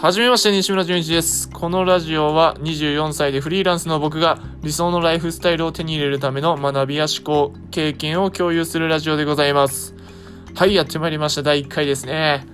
[0.00, 1.50] はじめまして、西村淳一です。
[1.50, 9.94] このラジオは24歳でフリーランスの僕が理想のライフスタイルを手に入れるための学びや思考、経験を共有するラジオでございます。
[10.54, 11.42] はい、やってまいりました。
[11.42, 12.46] 第1回ですね。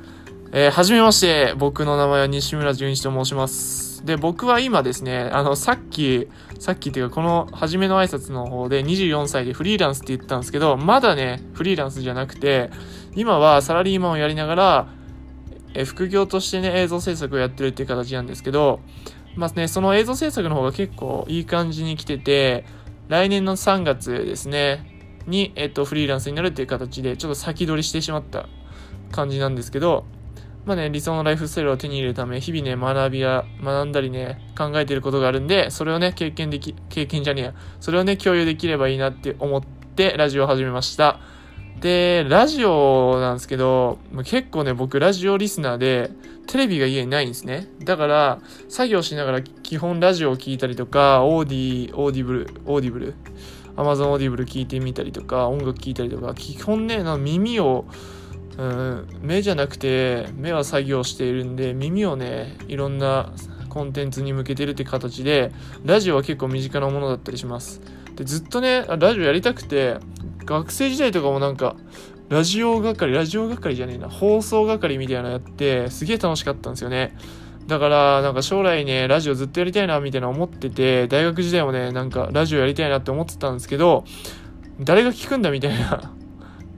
[0.50, 4.04] えー、はじめまして、僕の名前は西村淳一と申します。
[4.04, 6.26] で、僕は今ですね、あの、さっき、
[6.58, 12.70] さっきっていうか、この初めの挨拶の方で24歳でフリーランスって言ったんですけど、まだね、フリーランスじゃなくて、
[13.14, 14.95] 今はサラリーマンをやりながら、
[15.76, 18.80] え副業としてね、映像制作をやってるっていう形なんですけど、
[19.36, 22.64] まあね、その映像制作の方が結構いい感じに来てて、
[23.08, 28.48] 来年の3月ですね、に、えっと、フリーランスになるっていう形で、ちょっと先取りしてしまった
[29.12, 30.04] 感じなんですけど、
[30.64, 41.20] まあね、理想のライフスタイルを手に入れるため、日々ね、学びや、学んだりね、考えてることがあるんで、それをね、経験でき、経験じゃねえや、それをね、共有できればいいなって思って、ラジオを始めました。
[41.80, 46.10] で、ラジオなんですけど、結構ね、僕ラジオリスナーで、
[46.46, 47.68] テレビが家にないんですね。
[47.84, 53.14] だから、作業しながら基本ラジオを聞いたりとか、オーディ、オーディブル、オーディブル、
[53.76, 57.84] アマゾンオーディブル聞いてみたりとか、音楽聞いたりとか、基本ね、耳を、
[58.56, 63.32] うん、目じゃなくて、目は作業しているんで、耳をね、いろんな
[63.68, 65.52] コンテンツに向けてるって形で、
[65.84, 67.82] ラジオは結構身近なものだったりします。
[68.14, 69.98] で、ずっとね、ラジオやりたくて、
[70.46, 71.76] 学生時代とかもなんか、
[72.28, 77.16] ラジオ係、ラジオ係じゃねえな、放送係みたいなのやって、すげえ楽しかったんですよね。
[77.66, 84.04] だから、なんか将来ね、ラジオずっとやりたいな、みたいな思ってて、大学時代もね、なんかラジオやりたいなって思ってたんですけど、
[84.80, 86.12] 誰が聞くんだみたいな、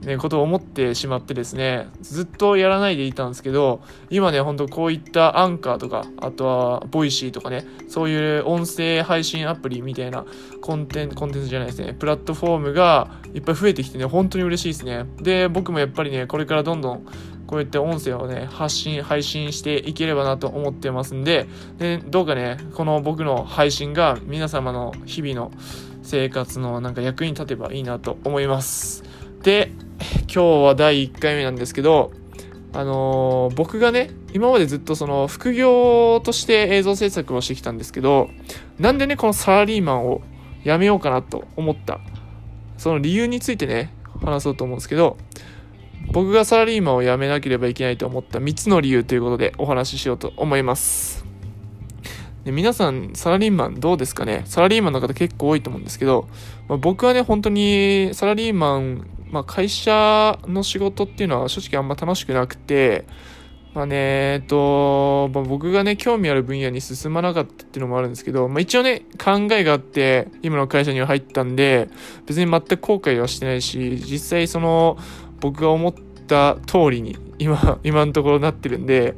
[0.01, 10.25] ね、ことを思ってしまってですね、ずっとやらないでいたんですけど、今ね、ほんとこういったアンカーとか、あとは、 Voicyとかね、そういう音声配信アプリみたいな
[10.61, 15.05] コンテンツ、コンテンツじゃないですね、プラットフォームがいっぱい増えてきてね、本当に嬉しいですね。
[15.17, 17.05] で、僕もやっぱりね、これからどんどん、
[17.45, 25.51] こうやって音声をね、発信、配信していければなと思ってますんで、で、どうかね、この僕の配信が皆様の日々の
[26.03, 29.08] 生活のなんか役に立てばいいなと思います。
[29.43, 29.71] で、
[30.23, 32.11] 今日は第1回目なんですけど、
[32.73, 38.29] あのー僕がね、今までずっとその副業として映像制作をしてきたんですけど、
[38.79, 40.21] なんでね、このサラリーマンを
[40.63, 41.99] 辞めようかなと思った、
[42.77, 45.17] その理由についてね、話そうと思うんですけど、
[46.11, 51.25] 僕がサラリーマンを辞めなければいけないと思った3つの理由ということでお話ししようと思います。
[52.43, 54.43] で皆さん、サラリーマンどうですかね？
[54.45, 56.27] サラリーマンの方結構多いと思うんですけど、
[56.67, 63.05] まあ、僕はね、本当にサラリーマン、まあ、会社の仕事っていうのは正直あんま楽しくなくて、
[63.73, 71.87] まあね、えっと、まあ、僕がね、興味ある分野に進まなかったっていうのもあるんですけど、まあ、一応ね、考えがあって、今の会社には入ったんで、
[72.25, 74.97] 別に全く後悔はしてないし、実際その、
[75.39, 75.93] 僕が思っ
[76.27, 79.15] た通りに、今、 今のところなってるんで、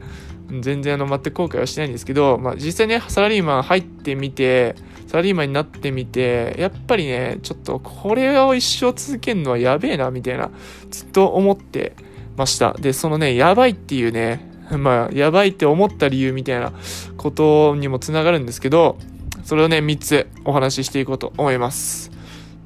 [0.60, 4.76] 全然あの、全く後悔はしてないんですけど、まあ、実際ね、サラリーマン入ってみて、
[5.12, 10.50] サラリーマンになってみて、やっぱりね、ちょっとこれを一生続けるのはやべえな、みたいな、
[10.90, 11.98] ずっと思って
[12.38, 12.72] ました。
[12.80, 16.72] で、そのね、やばいっていうね、 まあ、やばいって思った理由みたいな
[17.18, 18.98] ことにもつながるんですけど、
[19.44, 22.10] それをね、3つお話ししていこうと思います。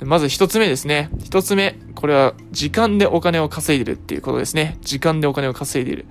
[0.04, 1.10] まず1つ目ですね。
[1.22, 4.78] 1つ目、これは時間でお金を稼いでるっていうことですね。
[4.82, 6.06] 時間でお金を稼いでいる。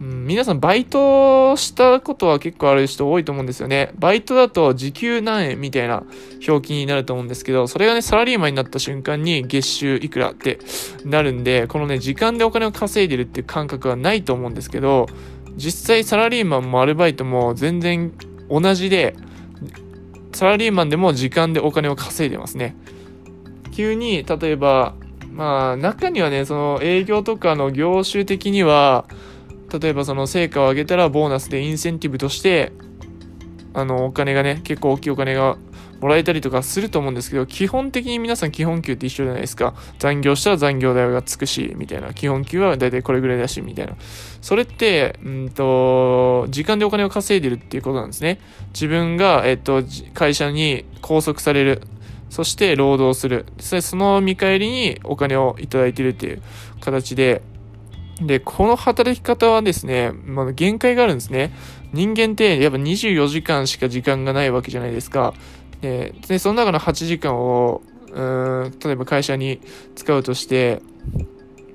[0.00, 3.90] うん、皆さんバイトしたことは結構ある人多いと思うんですよね。
[3.98, 6.04] バイトだと時給何円みたいな
[6.46, 10.60] 表記になると思うんですけど、それがね、サラリーマンになった瞬間に月収いくらって
[11.04, 15.06] なるんで、このね、時間でお金を稼いでるっていう感覚はないと思うんですけど、
[15.56, 18.12] 実際サラリーマンもアルバイトも全然
[18.48, 19.16] 同じで、
[20.32, 22.76] サラリーマンでも時間でお金を稼いでますね。
[23.72, 24.94] 急に、例えば、
[25.32, 29.06] まあ、中にはね、その営業とかの業種的には、
[29.72, 32.72] 例えばその成果を上げたらボーナスでインセンティブとして、
[33.74, 35.56] あの、お金がね、結構大きいお金が
[36.00, 39.74] もらえたりとかすると思うんですけど、基本的に皆さん基本給って一緒じゃないですか。
[39.98, 42.14] 残業したら残業代がつくし、みたいな。
[42.14, 43.94] 基本給はだいたいこれぐらいだし、みたいな。
[44.40, 48.40] それって、うんと、時間でお金を稼いでるっていうことなんですね。
[48.72, 49.82] 自分が、えっと、
[50.14, 51.82] 会社に拘束される。
[52.30, 53.46] そして労働する。
[53.58, 56.42] そその見返りにお金をいただいてるっていう
[56.80, 57.42] 形で、
[58.20, 61.52] で、この働き方はですね、まあ、限界があるんですね。
[61.92, 65.34] 人間ってやっぱ24時間しか時間がないわけじゃないですか。
[65.80, 67.82] で、でその中の8時間を、
[68.12, 69.60] うん、例えば会社に
[69.94, 70.82] 使うとして、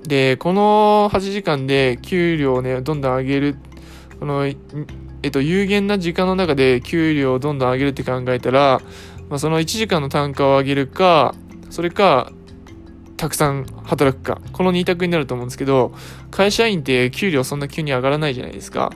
[0.03, 3.55] で、この8時間で給料をね、どんどん上げる、
[4.19, 4.51] この、え
[5.27, 8.81] っと、有限な時間の中で給料をどんどん上げるって考えたら、
[9.29, 11.33] まあ、その1時間の単価を上げるか、
[11.69, 12.31] それか、
[13.17, 14.41] たくさん働くか。
[14.51, 15.93] この2択になると思うんですけど、
[16.31, 18.91] 会社員って給料そんな急に上がらないじゃないですか。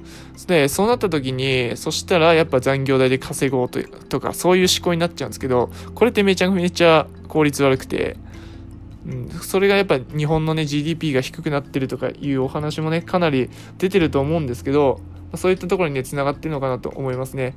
[0.48, 8.18] で、そうなった時に、そしたらやっぱ残業代で稼ごうととか、そういう思考になっちゃうんですけど、これってめちゃめちゃ効率悪くて、
[9.08, 15.00] うん、それがやっぱ日本のね GDP が低くなってるとかいうお話もねかなり出てると思うんですけど
[15.36, 17.56] そういったところにねつながってるのかなと思いますね。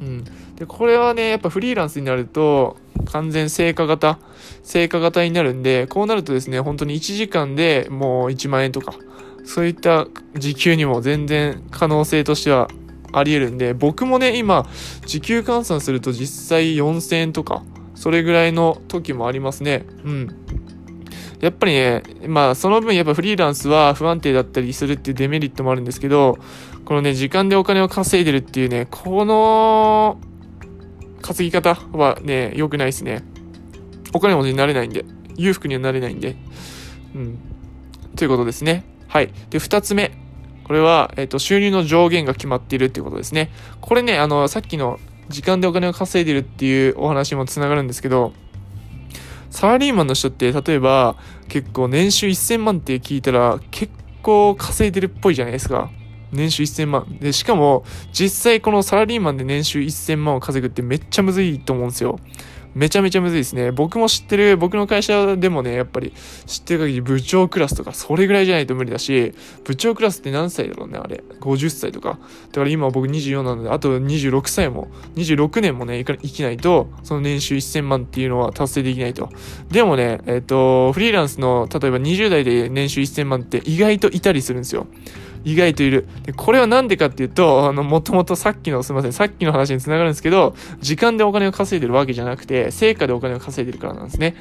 [0.00, 0.24] うん、
[0.56, 2.76] でこれはねやっぱフリーランスになると
[3.06, 4.18] 完全成果型
[4.62, 8.94] 成果型になるんでこうなるとですね本当に1時間でもう1万円とか
[9.44, 12.68] そういった時給にも全然可能性としては
[13.12, 14.66] ありえるんで僕もね今
[15.06, 17.62] 時給換算すると実際4000円とか
[17.94, 19.86] それぐらいの時もありますね。
[20.04, 20.43] うん。
[21.40, 26.38] やっぱりね、まあその分やっぱフリーランスは不安定だったりするっていうデメリットもあるんですけど、
[26.84, 30.18] このね、時間でお金を稼いでるっていうね、この
[31.22, 33.24] 稼ぎ方はね、良くないですね。
[34.12, 35.04] お金持ちになれないんで、
[35.36, 36.36] 裕福にはなれないんで。
[37.14, 37.38] うん。
[38.16, 38.84] ということですね。
[39.08, 39.30] はい。
[39.50, 40.12] で、二つ目。
[40.64, 43.50] これは、えっ、と、収入の上限が決まっているっていうことですね。
[43.80, 44.98] これね、あの、さっきの
[45.28, 48.32] 時間でお金を稼いでるっていうお話もつながるんですけど、
[49.54, 51.14] サラリーマンの人って例えば
[51.46, 55.92] 結構年収1000万って聞いたら結構稼いでるっぽいじゃないですか。
[56.32, 57.18] 年収1000万。
[57.20, 62.18] で、しかも実際このサラリーマンで年収1000万を稼ぐってめっちゃむずいと思うんですよ。
[62.74, 63.72] めちゃめちゃむずいですね。
[63.72, 66.12] 僕も知ってる、僕の会社でもね、やっぱり
[66.46, 69.34] 知ってる限り部長クラスとか、それぐらいじゃないと無理だし、
[69.64, 71.22] 部長クラスって何歳だろうね、あれ。
[71.40, 72.18] 50歳とか。
[72.48, 79.28] だから今僕24なので、あと26歳も、26年もね、生きないと、その年収1000万っていうのは達成できないと。
[79.70, 84.86] でもね、えっ、と、フリーランスの、例えば20代で年収1000万って意外といたりするんですよ。
[85.44, 86.06] 意外といる。
[86.24, 94.36] で、これはなんでかっていうと、あの、もともとさっきの、すみません、さっきの話につながるんですけど、時間でお金を稼いでるわけじゃなくて、成果でお金を稼いでるからなんですね。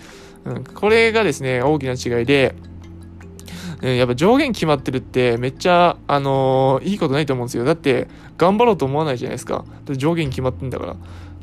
[0.45, 2.55] うん、これがですね、大きな違いで、
[3.81, 7.65] やっぱ上限決まってるってめっちゃ、あのー、いいことないと思うんですよ。
[7.65, 8.07] だって、
[8.37, 9.65] 頑張ろうと思わないじゃないですか。
[9.89, 10.95] 上限決まってんだから。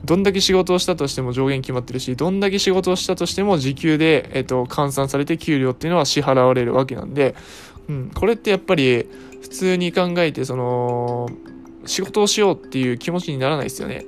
[0.04, 7.34] どんだけ仕事をしたとしても上限決まってるし、どんだけ仕事をしたとしても時給で、えっと、換算されて給料っていうのは支払われるわけなんで、
[7.88, 9.06] うん、これってやっぱり、
[9.40, 11.28] 普通に考えてその
[11.86, 14.04] 仕事をしようっていう気持ちにならないですよね。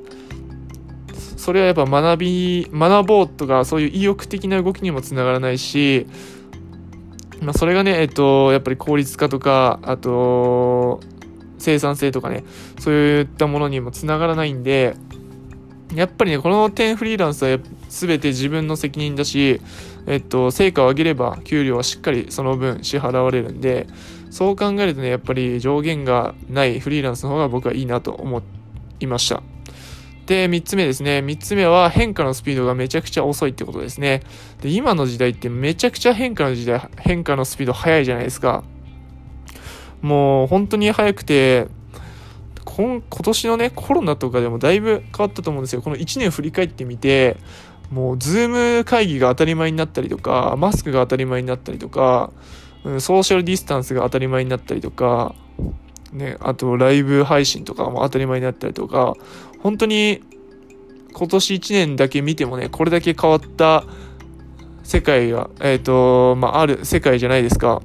[1.43, 6.07] それはやっぱ学び学ぼうとかそういう意欲的な動きにもつながらないし、
[7.41, 11.01] まあ、それがねえっとやっぱり効率化とかあと
[11.59, 12.45] 生産性とかね
[12.79, 14.95] そういったものにもつながらないんで
[15.95, 17.59] やっぱりねこの点フリーランスは
[17.89, 19.61] 全て自分の責任だし
[20.07, 23.89] えっと成果を上げれば給料はしっかりその分支払われるんで
[24.33, 28.43] そう考えるとね、やっぱり上限がないフリーランスの方が僕はいいなと思
[28.99, 29.43] いました。
[30.25, 31.19] で、3つ目ですね。
[31.19, 34.23] 3つ目は変化のスピードがめちゃくちゃ遅いってことですね。
[34.63, 38.65] で、今の時代ってめちゃくちゃ変化の時代、変化のスピード速いじゃないですか。
[40.01, 41.67] もう本当に速くて、
[42.65, 45.83] 今年のね、コロナとかでもだいぶ変わったと思うんですよ。
[45.83, 47.37] この1年振り返ってみて、
[47.91, 52.33] もう、 Zoom会議が当たり前になったりとか、マスクが当たり前になったりとか、
[52.85, 55.35] うん、ソーシャルディスタンスが当たり前になったりとか、
[56.13, 59.15] ね、あとライブ配信とかも当たり前になったりとか、
[59.61, 60.23] 本当に
[61.13, 63.85] 今年1年だけ見てもね、これだけ変わった
[64.83, 67.83] 世界が、えっ、ー、と、まあ、ある世界じゃないですか。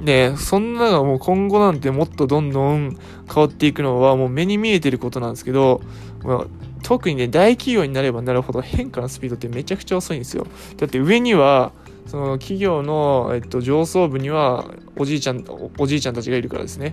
[0.00, 2.96] で、そんなのがもう今後なんてもっとどんどん
[3.32, 5.80] 変わっていくのはもう目に見えてることなんですけど、
[6.24, 6.46] まあ、
[6.82, 10.46] 特にね、大企業になればなるほど変化のスピードってめちゃくちゃ遅いんですよ。
[10.76, 11.72] だって上には、
[12.06, 14.66] その企業の、えっと、上層部には
[14.96, 15.44] おじいちゃん
[15.78, 16.92] おじいちゃんたちがいるからですね。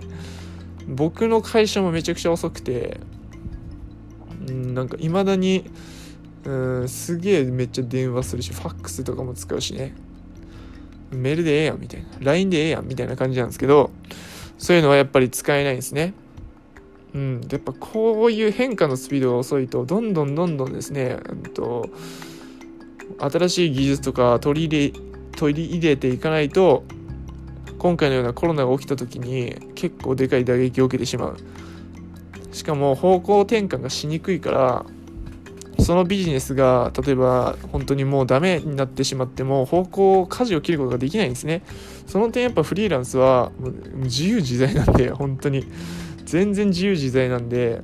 [0.86, 3.00] 僕の会社もめちゃくちゃ遅くて
[4.50, 5.70] んなんかいまだに
[6.44, 9.94] うんすげえめっちゃ電話するしファックスとかも使うしね。
[11.10, 13.90] メールでええやんみたいな LINE でええやんみたいな感じなんですけど
[14.58, 16.14] そういうのはやっぱり使えないんですね。
[17.12, 21.90] うん、やっぱこういう変化のスピードが遅いとどんどんどんどんですね、うんと
[23.18, 25.00] 新しい技術とか取り入れ
[25.36, 26.84] 取り入れていかないと
[27.78, 31.36] 今回のようなコロナが起きた時に結構でかい打撃を受けてしまう。
[32.52, 34.84] しかも方向転換がしにくいから
[35.82, 41.62] そのビジネスが例えば本当にもうダメになってしまっても方向舵を切ることができないんですね。
[42.06, 43.50] その点やっぱフリーランスは
[43.94, 45.64] 自由自在なんで本当に。
[46.26, 47.82] 全然自由自在なんで。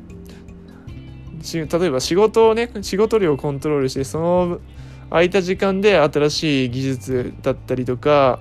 [1.55, 4.61] 例えば仕事をね仕事量をコントロールしてその
[5.11, 8.41] 空いた時間で新しい技術だったりとか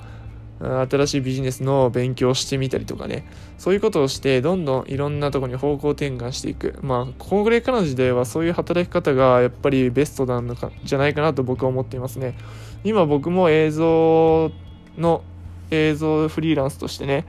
[0.60, 3.25] 新しいビジネスの勉強をしてみたりとかね。
[3.57, 6.79] そういうことをしてどんどんいろんなとこに方向転換していく。
[6.81, 12.38] まあこれからの時代はそういう働き方がやっぱりベストなのかじゃないかなと僕は思っていますね。
[12.84, 14.51] 今僕も映像
[14.98, 15.24] の
[15.72, 17.25] 映像フリーランスとしてね、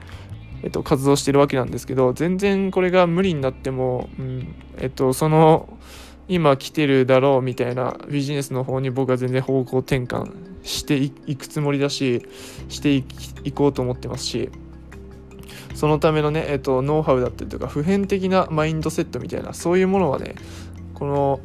[0.63, 5.69] えっと、活動してるわけなんですけど全然これが無理になっても、うんえっと、その
[6.27, 10.31] 今来てるだろうみたいなビジネスの方に僕は全然方向転換
[10.63, 12.25] していくつもりだし
[12.67, 14.49] していこうと思ってますし
[15.75, 20.35] そのためのね、えっと、ノウハウだったりとか普遍的なマインドセットみたいなそういうものはね
[20.95, 21.39] この、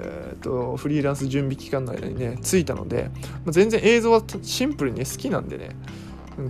[0.00, 3.10] えーと、フリーランス準備期間の間にねついたので、
[3.44, 5.70] まあ、全然映像はシンプルに、好きなんでね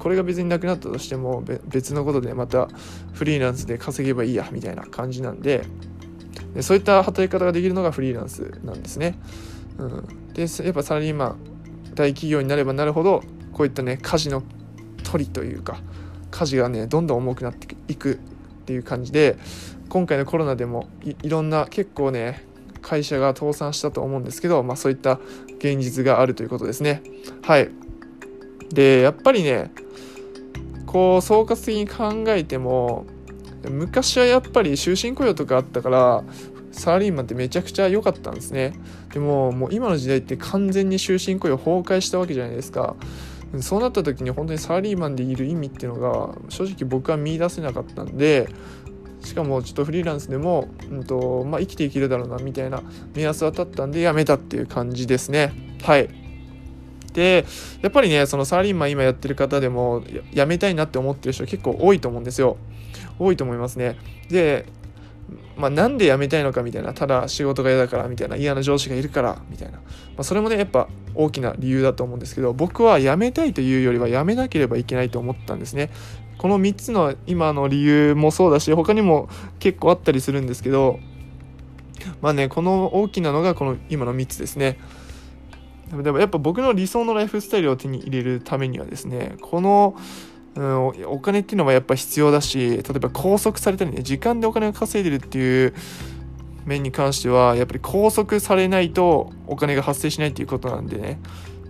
[0.01, 2.69] これが別になくなったとしても別のことでまた
[3.15, 5.65] フリーランスで稼げばいいやみたいな感じなんで
[6.61, 9.19] そういった働き方ができるのがフリーランスなんですね。
[9.79, 11.37] うん、でやっぱサラリーマン
[11.95, 14.43] 大企業になればなるほどこういったね家事の
[15.05, 15.79] 取りというか
[16.31, 18.17] 家事がねどんどん重くなっていくっ
[18.67, 19.37] ていう感じで
[19.89, 20.89] 今回のコロナでも
[21.23, 22.45] いろんな結構ね
[22.83, 25.19] 会社が倒産したと思うんですけど、まあ、そういった
[25.59, 27.03] 現実があるということですね。
[27.43, 27.71] はい
[28.73, 29.71] でやっぱりね
[30.87, 33.07] こう総括的に考えても
[33.69, 36.25] 昔はやっぱり終身雇用とかあったから
[36.71, 38.75] サラリーマンってめちゃくちゃ良かったんですね。
[39.13, 42.97] でももう今の時代って完全に終身雇用崩壊したわけじゃないですか。
[43.61, 48.49] そうなった時に本当にサラリーマンでいる意味っていうのが正直僕は見出せなかったんで
[49.25, 52.83] しかもちょっとフリーランスでも、うんとまあ、生きていけるだろうなみたいな
[53.15, 55.53] 目安は立ったんでやめたっていう感じですね。
[55.83, 56.09] はい。
[57.15, 57.47] で
[57.81, 62.59] やっぱりねそのサラリーマン今やってる方でも辞めたいなって思ってる人結構多いと思うんですよ。
[63.19, 63.97] 多いと思いますね。
[64.29, 64.67] で
[65.57, 69.85] まあ、なんで辞めたいのかみたいなただ仕事が嫌だからみたいな嫌な上司がいるからみたいな、ま
[70.19, 75.91] あ、それもねやっぱ大きな理由だと思うんですけど僕は辞めたいというよりは辞めなければいけないと思ったんですね。
[76.39, 81.01] この3つの今の理由もそうだし他にも結構あったりするんですけど
[82.21, 84.79] まあねこの大きなのがこの今の3つですね。
[85.91, 89.97] でもやっぱ僕の理想のライフスタイルを手に入れるためにはですねこの
[90.59, 95.73] うん、お金っていうのはやっぱ必要だし例えば拘束されたりね時間でお金を稼いでるっていう
[96.65, 101.21] 面に関してはやっぱり拘束されないとお金が発生しないっていうことなんでね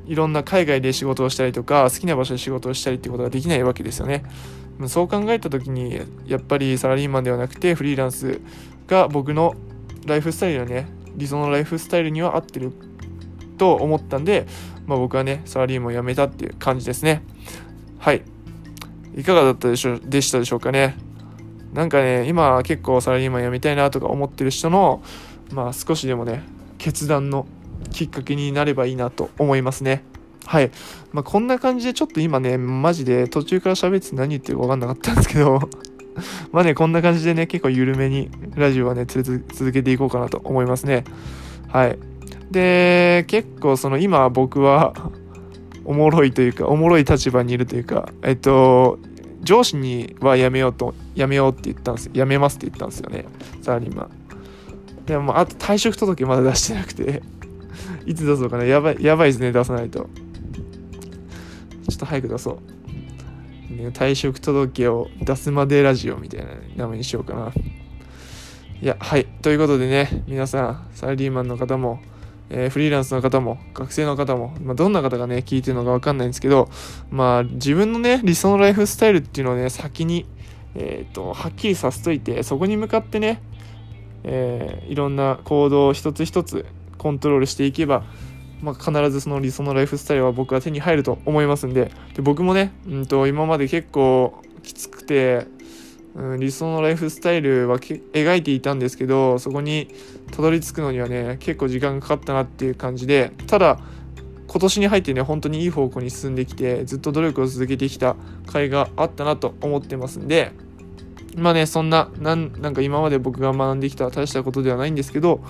[0.06, 4.24] いろんな海外で仕事をしたりとか好きな場所で仕事をしたりっていうことができないわけですよね。
[4.86, 8.40] そう考えた時にやっぱりサラリーマンではなくてフリーランス
[8.86, 9.54] が僕の
[10.06, 12.72] ライフスタイルのね理想のライフスタイルには合ってる
[13.58, 14.46] と思ったんで、
[14.86, 17.22] まあ、僕はねサラリーマンを辞めたっていう感じですね。
[17.98, 18.22] はい。
[19.18, 20.96] いかがだったでしょでしたでしょうかね。
[21.74, 25.02] なんかね、今結構サラリーマン辞めたいなとか思ってる人の、
[25.52, 26.44] まあ少しでもね、
[26.78, 27.46] 決断の
[27.90, 30.04] きっかけになればいいなと思いますね。
[30.46, 30.70] はい。
[31.12, 35.60] まあ、こんな感じでちょっと今ね、マジで途中から喋って何言ってるか分かんなかったんですけど
[36.52, 41.04] まあね、こんな感じでね、結構緩めにラジオはね、続けていこうかなと思いますね。
[41.68, 41.98] はい。
[42.50, 44.94] で、結構その今僕は
[45.88, 48.98] おもろいというか、おもろい立場にいるというか、えっと、
[49.40, 52.12] 上司には辞めようと、辞めようって言ったんですよ。
[52.12, 53.24] 辞めますって言ったんですよね。
[53.62, 54.10] サラリーマン。
[55.06, 57.22] でも、あと退職届まだ出してなくて
[58.04, 58.64] いつ出そうかな。
[58.64, 60.10] やばい、やばいですね、出さないと。
[61.88, 62.58] ちょっと早く出そ
[63.70, 63.74] う。
[63.74, 67.50] ね、退職届を出すまでラジオみたいな名前にしようかな。
[68.82, 69.24] いや、はい。
[69.40, 72.02] ということでね、皆さん、サラリーマンの方も、
[72.50, 76.68] えー、フリーランスの方も学生の方も、まあ、どんな方がね聞いてるのか分かんないんですけど
[77.10, 80.26] まあ自分のね理想のライフスタイルっていうのをね先に、
[80.74, 83.42] えーと、はっきりさせといてそこに向かってね、
[84.24, 88.04] えー、いろんな行動を一つ一つコントロールしていけば、
[88.62, 95.46] まあ、必ずその理想のライフスタイルは僕は手に入ると思いますんでで僕もね、うんと今まで結構きつくて
[96.18, 99.88] うん、理想のライフスタイルは描いていたんですけどそこに
[100.32, 103.78] たどり着くのにはね結構時間がかかったなっていう感じでただ
[104.48, 108.14] 今年に入ってね本当にいい方向に進んできてずっと努力を続けてきた
[108.46, 110.52] 甲斐があったなと思ってますんで
[111.36, 115.44] まあねそんななんなんか今まで僕が学んできた大したことではないんですけど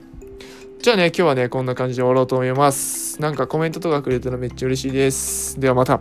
[0.83, 3.21] じゃあね今日はねこんな感じで終わろうと思います。
[3.23, 5.59] なんかコメントとかくれたらめっちゃ嬉しいです。
[5.61, 6.01] ではまた。